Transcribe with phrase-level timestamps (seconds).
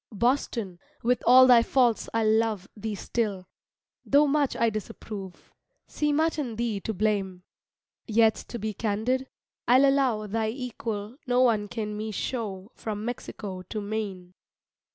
[0.15, 3.47] Boston, "with all thy faults I love Thee still,"
[4.03, 5.53] though much I disapprove
[5.85, 7.43] See much in thee to blame;
[8.07, 9.27] Yet to be candid,
[9.67, 14.33] I'll allow Thy equal no one can me show From Mexico to Maine.